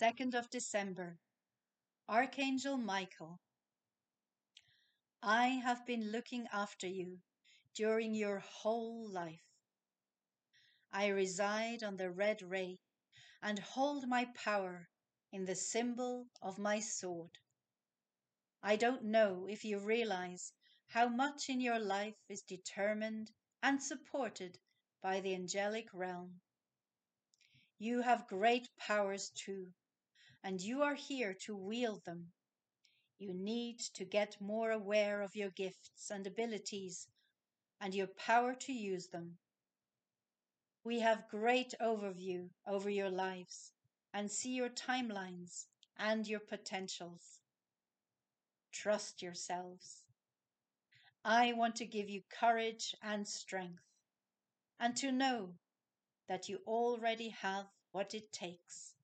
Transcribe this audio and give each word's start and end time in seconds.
2nd 0.00 0.34
of 0.34 0.50
December, 0.50 1.20
Archangel 2.08 2.76
Michael, 2.76 3.38
I 5.22 5.46
have 5.46 5.86
been 5.86 6.10
looking 6.10 6.48
after 6.52 6.88
you 6.88 7.20
during 7.76 8.12
your 8.12 8.40
whole 8.40 9.08
life. 9.08 9.44
I 10.92 11.06
reside 11.06 11.84
on 11.84 11.96
the 11.96 12.10
red 12.10 12.42
ray 12.42 12.80
and 13.40 13.60
hold 13.60 14.08
my 14.08 14.26
power 14.34 14.88
in 15.30 15.44
the 15.44 15.54
symbol 15.54 16.26
of 16.42 16.58
my 16.58 16.80
sword. 16.80 17.38
I 18.64 18.74
don't 18.74 19.04
know 19.04 19.46
if 19.48 19.64
you 19.64 19.78
realize 19.78 20.52
how 20.88 21.08
much 21.08 21.48
in 21.48 21.60
your 21.60 21.78
life 21.78 22.18
is 22.28 22.42
determined 22.42 23.30
and 23.62 23.80
supported 23.80 24.58
by 25.00 25.20
the 25.20 25.36
angelic 25.36 25.86
realm. 25.92 26.40
You 27.78 28.02
have 28.02 28.26
great 28.26 28.68
powers 28.76 29.30
too, 29.30 29.72
and 30.44 30.60
you 30.60 30.82
are 30.82 30.94
here 30.94 31.34
to 31.46 31.56
wield 31.56 32.04
them. 32.04 32.26
You 33.18 33.32
need 33.32 33.78
to 33.94 34.04
get 34.04 34.36
more 34.40 34.70
aware 34.70 35.22
of 35.22 35.34
your 35.34 35.48
gifts 35.48 36.10
and 36.10 36.26
abilities 36.26 37.08
and 37.80 37.94
your 37.94 38.08
power 38.18 38.54
to 38.54 38.72
use 38.72 39.08
them. 39.08 39.38
We 40.84 41.00
have 41.00 41.30
great 41.30 41.72
overview 41.80 42.50
over 42.68 42.90
your 42.90 43.08
lives 43.08 43.72
and 44.12 44.30
see 44.30 44.50
your 44.50 44.68
timelines 44.68 45.64
and 45.98 46.26
your 46.26 46.40
potentials. 46.40 47.40
Trust 48.70 49.22
yourselves. 49.22 50.04
I 51.24 51.54
want 51.54 51.76
to 51.76 51.86
give 51.86 52.10
you 52.10 52.20
courage 52.38 52.94
and 53.02 53.26
strength 53.26 53.82
and 54.78 54.94
to 54.96 55.10
know 55.10 55.54
that 56.28 56.50
you 56.50 56.58
already 56.66 57.30
have 57.30 57.64
what 57.92 58.12
it 58.12 58.30
takes. 58.30 58.94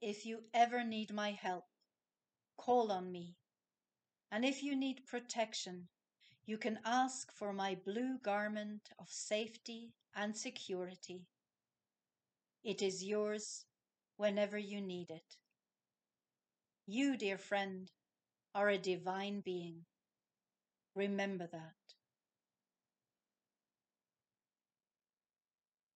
If 0.00 0.26
you 0.26 0.44
ever 0.52 0.84
need 0.84 1.12
my 1.12 1.32
help, 1.32 1.64
call 2.58 2.92
on 2.92 3.10
me. 3.10 3.36
And 4.30 4.44
if 4.44 4.62
you 4.62 4.76
need 4.76 5.06
protection, 5.06 5.88
you 6.44 6.58
can 6.58 6.78
ask 6.84 7.32
for 7.32 7.52
my 7.52 7.76
blue 7.84 8.18
garment 8.22 8.90
of 8.98 9.08
safety 9.08 9.94
and 10.14 10.36
security. 10.36 11.26
It 12.62 12.82
is 12.82 13.04
yours 13.04 13.64
whenever 14.16 14.58
you 14.58 14.80
need 14.80 15.10
it. 15.10 15.36
You, 16.86 17.16
dear 17.16 17.38
friend, 17.38 17.90
are 18.54 18.68
a 18.68 18.78
divine 18.78 19.40
being. 19.40 19.86
Remember 20.94 21.48
that. 21.52 21.85